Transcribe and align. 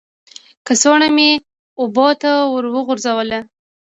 کڅوړه 0.67 1.07
مې 1.15 1.29
اوبو 1.81 2.07
ته 2.21 2.31
ور 2.51 2.65
وغورځوله. 2.75 3.39